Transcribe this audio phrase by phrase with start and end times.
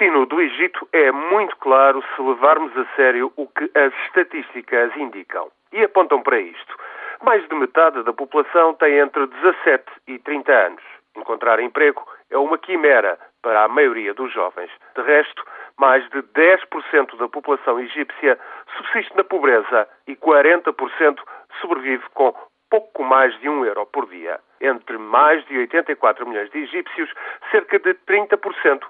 [0.00, 5.50] destino do Egito é muito claro se levarmos a sério o que as estatísticas indicam.
[5.72, 6.74] E apontam para isto.
[7.22, 10.82] Mais de metade da população tem entre 17 e 30 anos.
[11.14, 14.70] Encontrar emprego é uma quimera para a maioria dos jovens.
[14.96, 15.44] De resto,
[15.78, 18.38] mais de 10% da população egípcia
[18.78, 21.18] subsiste na pobreza e 40%
[21.60, 22.34] sobrevive com
[22.70, 24.40] pouco mais de um euro por dia.
[24.62, 27.12] Entre mais de 84 milhões de egípcios,
[27.50, 28.80] cerca de 30%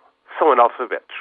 [0.41, 1.17] são analfabetos.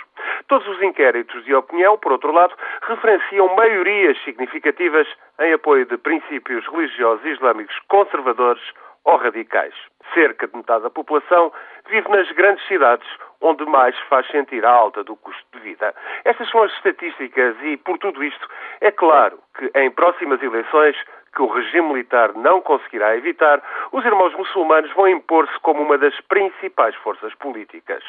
[0.47, 5.07] Todos os inquéritos de opinião, por outro lado, referenciam maiorias significativas
[5.39, 8.63] em apoio de princípios religiosos islâmicos conservadores
[9.03, 9.73] ou radicais.
[10.13, 11.51] Cerca de metade da população
[11.89, 13.07] vive nas grandes cidades,
[13.41, 15.93] onde mais faz sentir a alta do custo de vida.
[16.23, 18.47] Estas são as estatísticas e, por tudo isto,
[18.81, 20.95] é claro que em próximas eleições
[21.33, 23.61] que o regime militar não conseguirá evitar,
[23.91, 28.03] os irmãos muçulmanos vão impor-se como uma das principais forças políticas.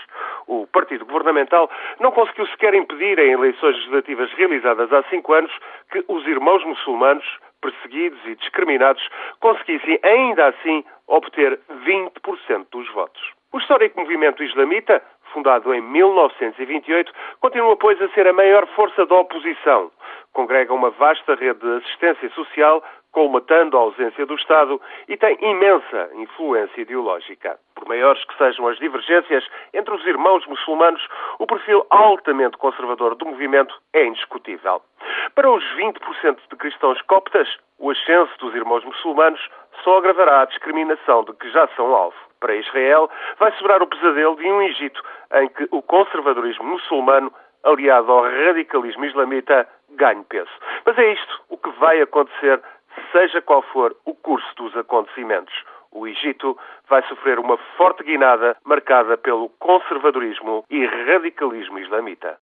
[0.47, 5.53] O partido governamental não conseguiu sequer impedir em eleições legislativas realizadas há cinco anos
[5.91, 7.25] que os irmãos muçulmanos,
[7.61, 9.07] perseguidos e discriminados,
[9.41, 13.21] conseguissem ainda assim obter 20% dos votos.
[13.53, 19.17] O histórico movimento islamita, fundado em 1928, continua, pois, a ser a maior força da
[19.17, 19.91] oposição.
[20.33, 26.11] Congrega uma vasta rede de assistência social colmatando a ausência do Estado e tem imensa
[26.15, 27.59] influência ideológica.
[27.75, 31.07] Por maiores que sejam as divergências entre os irmãos muçulmanos,
[31.39, 34.83] o perfil altamente conservador do movimento é indiscutível.
[35.35, 39.41] Para os 20% de cristãos coptas, o ascenso dos irmãos muçulmanos
[39.83, 42.17] só agravará a discriminação de que já são alvo.
[42.39, 45.03] Para Israel, vai sobrar o pesadelo de um Egito
[45.35, 49.69] em que o conservadorismo muçulmano, aliado ao radicalismo islamita,
[50.01, 50.51] ganhe peso.
[50.87, 52.61] Mas é isto o que vai acontecer
[53.13, 55.55] seja qual for o curso dos acontecimentos.
[55.93, 56.57] O Egito
[56.89, 62.39] vai sofrer uma forte guinada marcada pelo conservadorismo e radicalismo islamita.